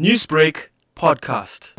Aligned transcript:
Newsbreak 0.00 0.70
podcast. 0.94 1.74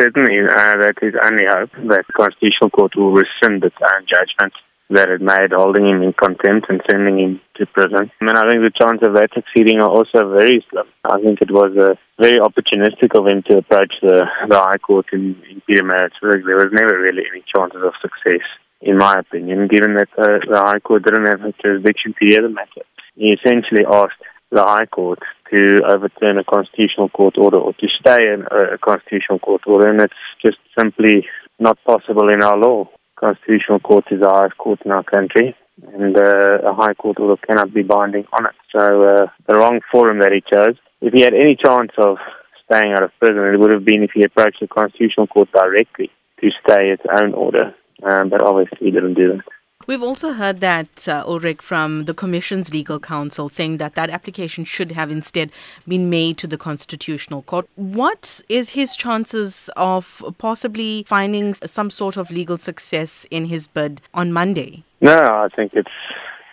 Certainly, 0.00 0.40
uh, 0.48 0.80
that 0.80 0.96
is 1.02 1.12
only 1.20 1.44
hope 1.44 1.68
that 1.92 2.08
the 2.08 2.16
Constitutional 2.16 2.70
Court 2.72 2.96
will 2.96 3.12
rescind 3.12 3.62
its 3.62 3.76
own 3.76 4.08
judgment 4.08 4.54
that 4.88 5.10
it 5.12 5.20
made 5.20 5.52
holding 5.52 5.84
him 5.84 6.00
in 6.00 6.14
contempt 6.14 6.72
and 6.72 6.80
sending 6.88 7.20
him 7.20 7.40
to 7.56 7.66
prison. 7.76 8.08
I 8.08 8.24
mean, 8.24 8.36
I 8.40 8.48
think 8.48 8.64
the 8.64 8.72
chances 8.72 9.04
of 9.06 9.12
that 9.20 9.36
succeeding 9.36 9.82
are 9.82 9.92
also 9.92 10.32
very 10.32 10.64
slim. 10.72 10.88
I 11.04 11.20
think 11.20 11.42
it 11.42 11.52
was 11.52 11.76
uh, 11.76 11.92
very 12.16 12.40
opportunistic 12.40 13.12
of 13.12 13.28
him 13.28 13.44
to 13.52 13.58
approach 13.58 13.92
the, 14.00 14.24
the 14.48 14.56
High 14.56 14.80
Court 14.80 15.04
in, 15.12 15.36
in 15.44 15.60
Pietermaritzburg. 15.68 16.48
There 16.48 16.56
was 16.56 16.72
never 16.72 17.04
really 17.04 17.28
any 17.28 17.44
chances 17.44 17.84
of 17.84 17.92
success, 18.00 18.48
in 18.80 18.96
my 18.96 19.20
opinion, 19.20 19.68
given 19.68 19.92
that 20.00 20.08
uh, 20.16 20.40
the 20.48 20.64
High 20.64 20.80
Court 20.80 21.04
didn't 21.04 21.28
have 21.28 21.44
jurisdiction 21.60 22.14
to 22.16 22.24
hear 22.24 22.40
the 22.40 22.48
matter. 22.48 22.80
He 23.14 23.36
essentially 23.36 23.84
asked 23.84 24.24
the 24.50 24.64
High 24.64 24.86
Court 24.86 25.20
to 25.52 25.80
overturn 25.88 26.38
a 26.38 26.44
constitutional 26.44 27.08
court 27.08 27.36
order 27.38 27.58
or 27.58 27.72
to 27.74 27.86
stay 28.00 28.32
in 28.32 28.44
a 28.50 28.78
constitutional 28.78 29.38
court 29.38 29.62
order, 29.66 29.90
and 29.90 30.00
it's 30.00 30.14
just 30.44 30.58
simply 30.78 31.26
not 31.58 31.78
possible 31.84 32.28
in 32.28 32.42
our 32.42 32.56
law. 32.56 32.88
Constitutional 33.16 33.80
Court 33.80 34.04
is 34.10 34.20
the 34.20 34.30
highest 34.30 34.56
court 34.56 34.80
in 34.84 34.90
our 34.90 35.02
country, 35.02 35.54
and 35.92 36.16
uh, 36.16 36.70
a 36.70 36.72
High 36.72 36.94
Court 36.94 37.20
order 37.20 37.36
cannot 37.46 37.74
be 37.74 37.82
binding 37.82 38.24
on 38.32 38.46
it. 38.46 38.56
So 38.74 39.04
uh, 39.04 39.26
the 39.46 39.58
wrong 39.58 39.80
forum 39.92 40.20
that 40.20 40.32
he 40.32 40.40
chose. 40.40 40.76
If 41.02 41.12
he 41.12 41.20
had 41.20 41.34
any 41.34 41.56
chance 41.56 41.92
of 41.98 42.16
staying 42.64 42.92
out 42.92 43.02
of 43.02 43.10
prison, 43.18 43.44
it 43.44 43.60
would 43.60 43.72
have 43.72 43.84
been 43.84 44.02
if 44.02 44.12
he 44.14 44.24
approached 44.24 44.60
the 44.60 44.68
Constitutional 44.68 45.26
Court 45.26 45.50
directly 45.52 46.10
to 46.40 46.48
stay 46.64 46.90
its 46.90 47.02
own 47.20 47.34
order, 47.34 47.74
um, 48.02 48.30
but 48.30 48.42
obviously 48.42 48.78
he 48.80 48.90
didn't 48.90 49.14
do 49.14 49.36
that. 49.36 49.44
We've 49.90 50.04
also 50.04 50.34
heard 50.34 50.60
that, 50.60 51.08
uh, 51.08 51.24
Ulrich, 51.26 51.60
from 51.60 52.04
the 52.04 52.14
Commission's 52.14 52.72
legal 52.72 53.00
counsel, 53.00 53.48
saying 53.48 53.78
that 53.78 53.96
that 53.96 54.08
application 54.08 54.64
should 54.64 54.92
have 54.92 55.10
instead 55.10 55.50
been 55.88 56.08
made 56.08 56.38
to 56.38 56.46
the 56.46 56.56
Constitutional 56.56 57.42
Court. 57.42 57.68
What 57.74 58.40
is 58.48 58.70
his 58.70 58.94
chances 58.94 59.68
of 59.76 60.22
possibly 60.38 61.02
finding 61.08 61.54
some 61.54 61.90
sort 61.90 62.16
of 62.16 62.30
legal 62.30 62.56
success 62.56 63.26
in 63.32 63.46
his 63.46 63.66
bid 63.66 64.00
on 64.14 64.32
Monday? 64.32 64.84
No, 65.00 65.24
I 65.24 65.48
think 65.56 65.72
it's 65.74 65.90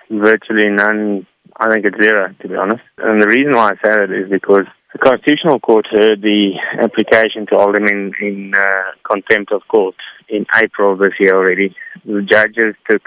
virtually 0.10 0.70
none. 0.72 1.28
I 1.58 1.70
think 1.70 1.86
it's 1.86 2.02
zero, 2.02 2.34
to 2.42 2.48
be 2.48 2.56
honest. 2.56 2.82
And 2.98 3.22
the 3.22 3.28
reason 3.28 3.52
why 3.52 3.68
I 3.68 3.88
say 3.88 3.94
that 3.98 4.10
is 4.10 4.32
because 4.32 4.66
the 4.94 4.98
Constitutional 4.98 5.60
Court 5.60 5.86
heard 5.92 6.24
the 6.24 6.54
application 6.82 7.46
to 7.52 7.56
hold 7.60 7.78
him 7.78 7.86
in, 7.86 8.14
in 8.20 8.56
uh, 8.56 8.94
contempt 9.08 9.52
of 9.52 9.62
court 9.68 9.94
in 10.28 10.48
April 10.56 10.98
this 10.98 11.14
year 11.20 11.36
already. 11.36 11.76
The 12.04 12.24
judges 12.24 12.74
took 12.90 13.04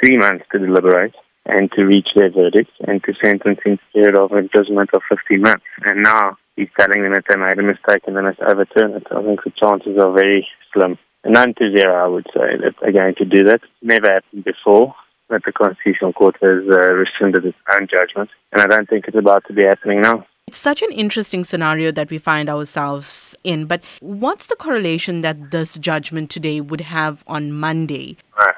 three 0.00 0.16
months 0.16 0.44
to 0.52 0.58
deliberate 0.58 1.14
and 1.46 1.70
to 1.72 1.84
reach 1.84 2.08
their 2.16 2.30
verdict 2.30 2.70
and 2.86 3.02
to 3.04 3.12
sentence 3.22 3.58
him 3.64 3.78
period 3.92 4.18
of 4.18 4.32
imprisonment 4.32 4.90
of 4.94 5.02
15 5.08 5.40
months. 5.40 5.64
And 5.84 6.02
now 6.02 6.36
he's 6.56 6.68
telling 6.78 7.02
them 7.02 7.12
that 7.14 7.24
they 7.28 7.36
made 7.36 7.58
a 7.58 7.62
mistake 7.62 8.02
and 8.06 8.16
they 8.16 8.22
must 8.22 8.40
overturn 8.40 8.92
it. 8.92 9.06
I 9.10 9.22
think 9.22 9.40
the 9.44 9.52
chances 9.60 9.98
are 10.00 10.12
very 10.12 10.46
slim. 10.72 10.98
None 11.26 11.54
to 11.54 11.74
zero, 11.74 12.04
I 12.04 12.08
would 12.08 12.26
say, 12.34 12.56
that 12.62 12.74
they're 12.80 12.92
going 12.92 13.14
to 13.16 13.24
do 13.24 13.44
that. 13.44 13.60
Never 13.82 14.12
happened 14.12 14.44
before 14.44 14.94
that 15.30 15.42
the 15.46 15.52
Constitutional 15.52 16.12
Court 16.12 16.36
has 16.42 16.62
uh, 16.70 16.92
rescinded 16.92 17.46
its 17.46 17.56
own 17.72 17.88
judgment. 17.90 18.30
And 18.52 18.60
I 18.60 18.66
don't 18.66 18.88
think 18.88 19.06
it's 19.08 19.16
about 19.16 19.44
to 19.48 19.54
be 19.54 19.64
happening 19.64 20.02
now. 20.02 20.26
It's 20.46 20.58
such 20.58 20.82
an 20.82 20.92
interesting 20.92 21.42
scenario 21.42 21.90
that 21.92 22.10
we 22.10 22.18
find 22.18 22.50
ourselves 22.50 23.34
in. 23.42 23.64
But 23.64 23.82
what's 24.00 24.48
the 24.48 24.56
correlation 24.56 25.22
that 25.22 25.50
this 25.50 25.78
judgment 25.78 26.30
today 26.30 26.60
would 26.60 26.82
have 26.82 27.24
on 27.26 27.52
Monday? 27.52 28.18
Uh. 28.38 28.52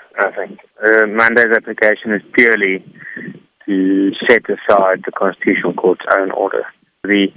Uh, 0.86 1.06
Monday's 1.08 1.56
application 1.56 2.12
is 2.12 2.22
purely 2.32 2.84
to 3.66 4.10
set 4.28 4.44
aside 4.48 5.02
the 5.04 5.12
Constitutional 5.12 5.74
Court's 5.74 6.04
own 6.16 6.30
order. 6.30 6.64
The 7.02 7.28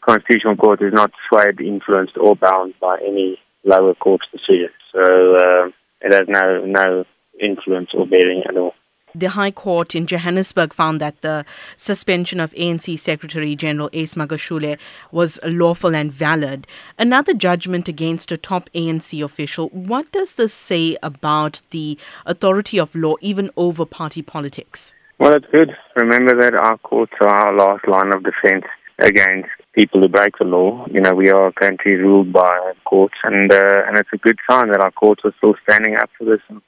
Constitutional 0.00 0.56
Court 0.56 0.82
is 0.82 0.92
not 0.92 1.12
swayed, 1.28 1.60
influenced, 1.60 2.16
or 2.16 2.34
bound 2.34 2.74
by 2.80 2.98
any 2.98 3.38
lower 3.64 3.94
court's 3.94 4.26
decision. 4.32 4.70
So 4.92 5.00
uh, 5.00 5.68
it 6.00 6.12
has 6.12 6.26
no 6.28 6.64
no 6.64 7.04
influence 7.40 7.90
or 7.94 8.06
bearing 8.06 8.42
at 8.48 8.56
all. 8.56 8.74
The 9.14 9.30
High 9.30 9.50
Court 9.50 9.94
in 9.94 10.06
Johannesburg 10.06 10.74
found 10.74 11.00
that 11.00 11.22
the 11.22 11.46
suspension 11.76 12.40
of 12.40 12.52
ANC 12.52 12.98
Secretary 12.98 13.56
General 13.56 13.88
Ace 13.94 14.14
Magashule 14.14 14.78
was 15.10 15.40
lawful 15.44 15.94
and 15.94 16.12
valid. 16.12 16.66
Another 16.98 17.32
judgment 17.32 17.88
against 17.88 18.30
a 18.32 18.36
top 18.36 18.68
ANC 18.74 19.24
official. 19.24 19.68
What 19.70 20.12
does 20.12 20.34
this 20.34 20.52
say 20.52 20.98
about 21.02 21.62
the 21.70 21.98
authority 22.26 22.78
of 22.78 22.94
law, 22.94 23.14
even 23.22 23.50
over 23.56 23.86
party 23.86 24.20
politics? 24.20 24.94
Well, 25.18 25.34
it's 25.34 25.46
good. 25.50 25.70
Remember 25.96 26.40
that 26.40 26.54
our 26.54 26.76
courts 26.78 27.14
are 27.20 27.28
our 27.28 27.56
last 27.56 27.88
line 27.88 28.14
of 28.14 28.22
defense 28.22 28.66
against 28.98 29.48
people 29.72 30.00
who 30.00 30.08
break 30.08 30.36
the 30.38 30.44
law. 30.44 30.86
You 30.90 31.00
know, 31.00 31.12
we 31.12 31.30
are 31.30 31.48
a 31.48 31.52
country 31.52 31.96
ruled 31.96 32.32
by 32.32 32.72
courts, 32.84 33.14
and 33.24 33.52
uh, 33.52 33.82
and 33.86 33.96
it's 33.96 34.10
a 34.12 34.18
good 34.18 34.38
sign 34.48 34.68
that 34.68 34.82
our 34.82 34.92
courts 34.92 35.22
are 35.24 35.34
still 35.38 35.54
standing 35.62 35.96
up 35.96 36.10
for 36.18 36.24
this. 36.24 36.40
And 36.48 36.60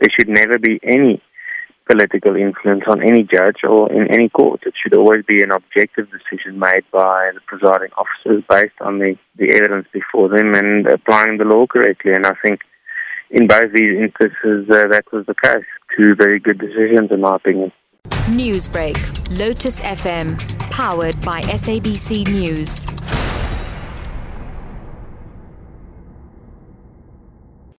there 0.00 0.08
should 0.10 0.28
never 0.28 0.58
be 0.58 0.78
any 0.82 1.22
political 1.86 2.36
influence 2.36 2.84
on 2.88 3.02
any 3.02 3.22
judge 3.22 3.60
or 3.68 3.92
in 3.92 4.12
any 4.12 4.28
court. 4.28 4.62
It 4.66 4.74
should 4.80 4.96
always 4.96 5.24
be 5.24 5.42
an 5.42 5.52
objective 5.52 6.08
decision 6.10 6.58
made 6.58 6.84
by 6.92 7.30
the 7.34 7.40
presiding 7.46 7.90
officers 7.96 8.42
based 8.48 8.80
on 8.80 8.98
the, 8.98 9.16
the 9.36 9.52
evidence 9.54 9.86
before 9.92 10.28
them 10.28 10.54
and 10.54 10.86
applying 10.86 11.38
the 11.38 11.44
law 11.44 11.66
correctly. 11.66 12.12
And 12.12 12.26
I 12.26 12.32
think 12.44 12.60
in 13.30 13.46
both 13.46 13.72
these 13.74 13.98
instances, 13.98 14.68
uh, 14.70 14.88
that 14.88 15.04
was 15.12 15.26
the 15.26 15.34
case. 15.34 15.64
Two 15.96 16.14
very 16.14 16.40
good 16.40 16.58
decisions, 16.58 17.10
in 17.10 17.20
my 17.20 17.36
opinion. 17.36 17.72
Newsbreak, 18.28 18.96
Lotus 19.38 19.80
FM, 19.80 20.38
powered 20.70 21.20
by 21.22 21.40
SABC 21.42 22.26
News. 22.26 22.86